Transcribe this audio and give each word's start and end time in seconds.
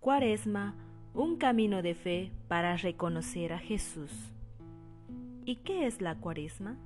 Cuaresma, 0.00 0.74
un 1.12 1.36
camino 1.36 1.82
de 1.82 1.94
fe 1.94 2.32
para 2.48 2.74
reconocer 2.78 3.52
a 3.52 3.58
Jesús. 3.58 4.10
¿Y 5.44 5.56
qué 5.56 5.86
es 5.86 6.00
la 6.00 6.14
Cuaresma? 6.14 6.78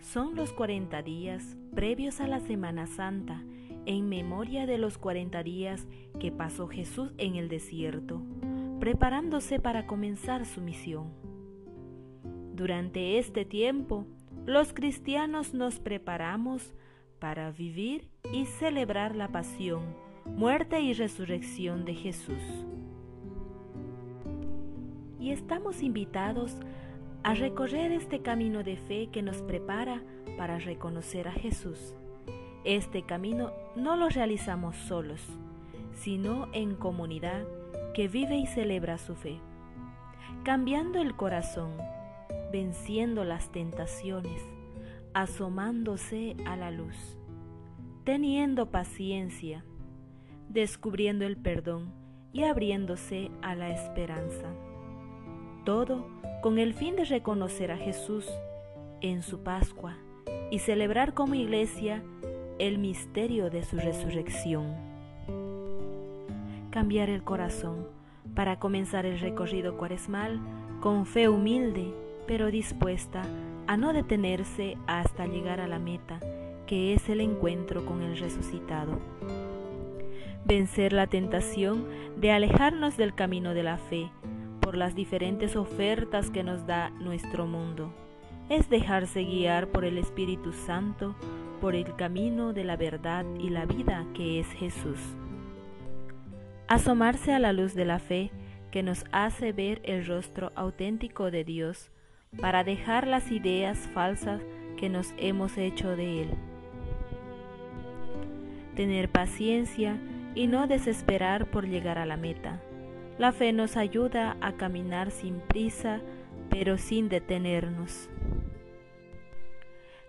Son 0.00 0.34
los 0.34 0.54
40 0.54 1.02
días 1.02 1.58
previos 1.74 2.22
a 2.22 2.26
la 2.26 2.40
Semana 2.40 2.86
Santa 2.86 3.42
en 3.84 4.08
memoria 4.08 4.64
de 4.64 4.78
los 4.78 4.96
40 4.96 5.42
días 5.42 5.86
que 6.18 6.32
pasó 6.32 6.68
Jesús 6.68 7.12
en 7.18 7.36
el 7.36 7.50
desierto, 7.50 8.22
preparándose 8.80 9.60
para 9.60 9.86
comenzar 9.86 10.46
su 10.46 10.62
misión. 10.62 11.12
Durante 12.54 13.18
este 13.18 13.44
tiempo, 13.44 14.06
los 14.46 14.72
cristianos 14.72 15.52
nos 15.52 15.80
preparamos 15.80 16.72
para 17.18 17.50
vivir 17.50 18.08
y 18.32 18.46
celebrar 18.46 19.14
la 19.14 19.28
pasión, 19.28 20.05
muerte 20.34 20.80
y 20.80 20.92
resurrección 20.92 21.84
de 21.84 21.94
Jesús. 21.94 22.42
Y 25.18 25.30
estamos 25.30 25.82
invitados 25.82 26.56
a 27.22 27.34
recorrer 27.34 27.92
este 27.92 28.20
camino 28.20 28.62
de 28.62 28.76
fe 28.76 29.08
que 29.10 29.22
nos 29.22 29.42
prepara 29.42 30.02
para 30.36 30.58
reconocer 30.58 31.28
a 31.28 31.32
Jesús. 31.32 31.96
Este 32.64 33.02
camino 33.02 33.52
no 33.74 33.96
lo 33.96 34.08
realizamos 34.08 34.76
solos, 34.76 35.22
sino 35.94 36.48
en 36.52 36.74
comunidad 36.74 37.46
que 37.94 38.08
vive 38.08 38.36
y 38.36 38.46
celebra 38.46 38.98
su 38.98 39.14
fe, 39.14 39.40
cambiando 40.44 41.00
el 41.00 41.16
corazón, 41.16 41.72
venciendo 42.52 43.24
las 43.24 43.50
tentaciones, 43.50 44.42
asomándose 45.14 46.36
a 46.44 46.56
la 46.56 46.70
luz, 46.70 47.16
teniendo 48.04 48.70
paciencia, 48.70 49.64
descubriendo 50.48 51.24
el 51.24 51.36
perdón 51.36 51.92
y 52.32 52.44
abriéndose 52.44 53.30
a 53.42 53.54
la 53.54 53.70
esperanza. 53.70 54.46
Todo 55.64 56.06
con 56.42 56.58
el 56.58 56.74
fin 56.74 56.96
de 56.96 57.04
reconocer 57.04 57.70
a 57.70 57.76
Jesús 57.76 58.26
en 59.00 59.22
su 59.22 59.42
Pascua 59.42 59.96
y 60.50 60.58
celebrar 60.58 61.14
como 61.14 61.34
iglesia 61.34 62.02
el 62.58 62.78
misterio 62.78 63.50
de 63.50 63.64
su 63.64 63.76
resurrección. 63.76 64.74
Cambiar 66.70 67.10
el 67.10 67.22
corazón 67.22 67.88
para 68.34 68.58
comenzar 68.58 69.06
el 69.06 69.18
recorrido 69.18 69.76
cuaresmal 69.76 70.40
con 70.80 71.06
fe 71.06 71.28
humilde, 71.28 71.92
pero 72.26 72.50
dispuesta 72.50 73.22
a 73.66 73.76
no 73.76 73.92
detenerse 73.92 74.76
hasta 74.86 75.26
llegar 75.26 75.60
a 75.60 75.66
la 75.66 75.78
meta, 75.78 76.20
que 76.66 76.94
es 76.94 77.08
el 77.08 77.20
encuentro 77.20 77.84
con 77.84 78.02
el 78.02 78.18
resucitado. 78.18 79.00
Vencer 80.44 80.92
la 80.92 81.06
tentación 81.06 81.86
de 82.16 82.32
alejarnos 82.32 82.96
del 82.96 83.14
camino 83.14 83.54
de 83.54 83.62
la 83.62 83.78
fe 83.78 84.10
por 84.60 84.76
las 84.76 84.94
diferentes 84.94 85.56
ofertas 85.56 86.30
que 86.30 86.42
nos 86.42 86.66
da 86.66 86.90
nuestro 86.90 87.46
mundo. 87.46 87.92
Es 88.48 88.68
dejarse 88.68 89.22
guiar 89.24 89.68
por 89.68 89.84
el 89.84 89.98
Espíritu 89.98 90.52
Santo, 90.52 91.14
por 91.60 91.74
el 91.74 91.96
camino 91.96 92.52
de 92.52 92.64
la 92.64 92.76
verdad 92.76 93.24
y 93.38 93.48
la 93.50 93.64
vida 93.66 94.04
que 94.14 94.40
es 94.40 94.46
Jesús. 94.48 94.98
Asomarse 96.68 97.32
a 97.32 97.38
la 97.38 97.52
luz 97.52 97.74
de 97.74 97.84
la 97.84 97.98
fe 97.98 98.30
que 98.70 98.82
nos 98.82 99.04
hace 99.12 99.52
ver 99.52 99.80
el 99.84 100.06
rostro 100.06 100.52
auténtico 100.54 101.30
de 101.30 101.44
Dios 101.44 101.90
para 102.40 102.64
dejar 102.64 103.06
las 103.06 103.30
ideas 103.30 103.78
falsas 103.94 104.42
que 104.76 104.88
nos 104.88 105.14
hemos 105.16 105.56
hecho 105.56 105.96
de 105.96 106.22
Él. 106.22 106.30
Tener 108.74 109.08
paciencia 109.08 109.98
y 110.36 110.46
no 110.46 110.68
desesperar 110.68 111.50
por 111.50 111.66
llegar 111.66 111.98
a 111.98 112.06
la 112.06 112.16
meta. 112.16 112.62
La 113.18 113.32
fe 113.32 113.52
nos 113.52 113.76
ayuda 113.76 114.36
a 114.40 114.52
caminar 114.52 115.10
sin 115.10 115.40
prisa, 115.40 116.00
pero 116.48 116.78
sin 116.78 117.08
detenernos. 117.08 118.08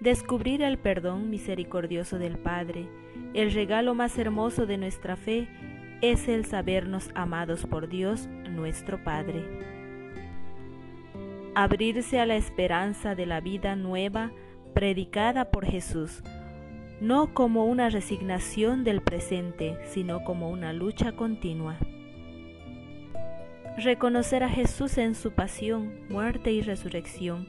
Descubrir 0.00 0.62
el 0.62 0.78
perdón 0.78 1.28
misericordioso 1.28 2.18
del 2.18 2.38
Padre, 2.38 2.88
el 3.34 3.52
regalo 3.52 3.94
más 3.94 4.18
hermoso 4.18 4.64
de 4.64 4.78
nuestra 4.78 5.16
fe, 5.16 5.46
es 6.00 6.26
el 6.26 6.46
sabernos 6.46 7.10
amados 7.14 7.66
por 7.66 7.88
Dios 7.88 8.28
nuestro 8.48 9.04
Padre 9.04 9.44
abrirse 11.54 12.18
a 12.18 12.26
la 12.26 12.36
esperanza 12.36 13.14
de 13.14 13.26
la 13.26 13.40
vida 13.40 13.76
nueva 13.76 14.32
predicada 14.74 15.50
por 15.50 15.66
Jesús, 15.66 16.22
no 17.02 17.34
como 17.34 17.64
una 17.64 17.90
resignación 17.90 18.84
del 18.84 19.00
presente, 19.02 19.76
sino 19.86 20.22
como 20.22 20.50
una 20.50 20.72
lucha 20.72 21.10
continua. 21.10 21.76
Reconocer 23.76 24.44
a 24.44 24.48
Jesús 24.48 24.98
en 24.98 25.16
su 25.16 25.32
pasión, 25.32 25.92
muerte 26.08 26.52
y 26.52 26.62
resurrección, 26.62 27.48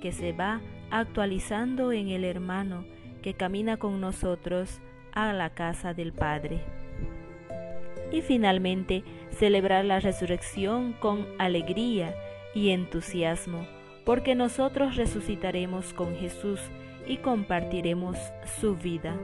que 0.00 0.12
se 0.12 0.32
va 0.32 0.62
actualizando 0.90 1.92
en 1.92 2.08
el 2.08 2.24
hermano 2.24 2.86
que 3.20 3.34
camina 3.34 3.76
con 3.76 4.00
nosotros 4.00 4.80
a 5.12 5.34
la 5.34 5.50
casa 5.50 5.92
del 5.92 6.14
Padre. 6.14 6.64
Y 8.10 8.22
finalmente, 8.22 9.04
celebrar 9.28 9.84
la 9.84 10.00
resurrección 10.00 10.94
con 10.94 11.26
alegría 11.36 12.14
y 12.54 12.70
entusiasmo, 12.70 13.66
porque 14.06 14.34
nosotros 14.34 14.96
resucitaremos 14.96 15.92
con 15.92 16.16
Jesús 16.16 16.60
y 17.06 17.18
compartiremos 17.18 18.16
su 18.60 18.76
vida. 18.76 19.14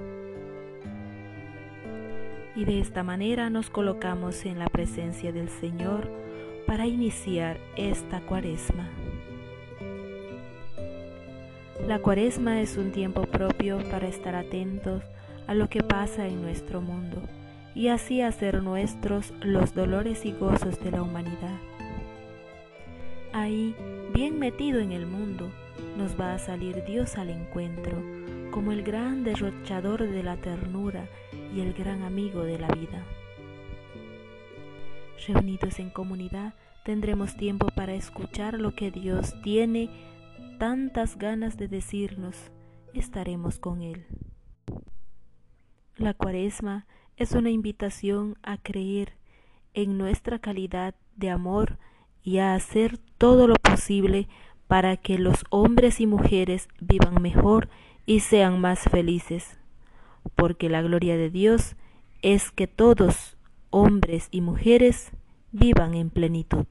Y 2.55 2.65
de 2.65 2.81
esta 2.81 3.03
manera 3.03 3.51
nos 3.51 3.71
colocamos 3.71 4.45
en 4.45 4.59
la 4.59 4.67
presencia 4.67 5.33
del 5.33 5.49
Señor 5.49 6.09
para 6.67 6.87
iniciar 6.87 7.59
esta 7.77 8.21
cuaresma. 8.21 8.89
La 11.87 11.99
cuaresma 11.99 12.61
es 12.61 12.77
un 12.77 12.93
tiempo 12.93 13.23
propio 13.23 13.79
para 13.91 14.07
estar 14.07 14.37
atentos 14.37 15.03
a 15.47 15.55
lo 15.55 15.69
que 15.69 15.83
pasa 15.83 16.27
en 16.27 16.41
nuestro 16.41 16.81
mundo 16.81 17.21
y 17.75 17.89
así 17.89 18.21
hacer 18.21 18.63
nuestros 18.63 19.33
los 19.41 19.75
dolores 19.75 20.25
y 20.25 20.33
gozos 20.33 20.79
de 20.85 20.93
la 20.93 21.03
humanidad. 21.03 21.59
Ahí, 23.33 23.75
bien 24.15 24.39
metido 24.39 24.79
en 24.81 24.93
el 24.93 25.07
mundo, 25.07 25.51
nos 25.97 26.19
va 26.19 26.35
a 26.35 26.39
salir 26.39 26.85
Dios 26.85 27.17
al 27.17 27.31
encuentro, 27.31 28.03
como 28.51 28.73
el 28.73 28.83
gran 28.83 29.25
derrochador 29.25 30.09
de 30.09 30.23
la 30.23 30.37
ternura 30.37 31.09
y 31.55 31.61
el 31.61 31.73
gran 31.73 32.03
amigo 32.03 32.43
de 32.43 32.59
la 32.59 32.69
vida. 32.69 33.05
Reunidos 35.27 35.79
en 35.79 35.91
comunidad, 35.91 36.55
tendremos 36.85 37.37
tiempo 37.37 37.67
para 37.75 37.95
escuchar 37.95 38.61
lo 38.61 38.75
que 38.75 38.91
Dios 38.91 39.35
tiene 39.43 39.91
tantas 40.59 41.17
ganas 41.17 41.57
de 41.57 41.69
decirnos, 41.69 42.37
estaremos 42.95 43.59
con 43.59 43.83
Él. 43.83 44.07
La 45.97 46.15
cuaresma 46.15 46.87
es 47.17 47.33
una 47.33 47.51
invitación 47.51 48.37
a 48.43 48.57
creer 48.59 49.15
en 49.75 49.99
nuestra 49.99 50.39
calidad 50.39 50.95
de 51.17 51.31
amor 51.31 51.79
y 52.23 52.39
a 52.39 52.55
hacer 52.55 52.99
todo 53.19 53.47
lo 53.47 53.55
posible 53.57 54.29
para 54.73 54.97
que 54.97 55.19
los 55.19 55.45
hombres 55.51 56.01
y 56.01 56.07
mujeres 56.07 56.67
vivan 56.81 57.21
mejor 57.21 57.69
y 58.07 58.21
sean 58.21 58.59
más 58.59 58.81
felices, 58.85 59.59
porque 60.35 60.71
la 60.71 60.81
gloria 60.81 61.15
de 61.19 61.29
Dios 61.29 61.77
es 62.23 62.51
que 62.51 62.67
todos, 62.69 63.37
hombres 63.69 64.29
y 64.31 64.41
mujeres, 64.41 65.11
vivan 65.51 65.93
en 65.93 66.09
plenitud. 66.09 66.65